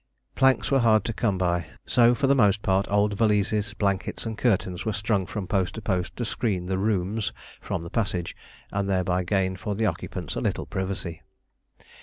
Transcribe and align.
Planks 0.33 0.71
were 0.71 0.79
hard 0.79 1.05
to 1.05 1.13
come 1.13 1.37
by, 1.37 1.67
so 1.85 2.15
for 2.15 2.25
the 2.25 2.33
most 2.33 2.63
part 2.63 2.87
old 2.89 3.13
valises, 3.13 3.75
blankets, 3.75 4.25
and 4.25 4.35
curtains 4.35 4.83
were 4.83 4.93
strung 4.97 5.27
from 5.27 5.45
post 5.45 5.75
to 5.75 5.81
post 5.83 6.15
to 6.15 6.25
screen 6.25 6.65
the 6.65 6.79
"rooms" 6.79 7.31
from 7.61 7.83
the 7.83 7.89
passage, 7.91 8.35
and 8.71 8.89
thereby 8.89 9.21
gain 9.23 9.55
for 9.55 9.75
the 9.75 9.85
occupants 9.85 10.33
a 10.35 10.41
little 10.41 10.65
privacy. 10.65 11.21